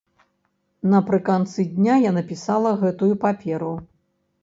[0.93, 3.73] Напрыканцы дня я напісала гэтую паперу.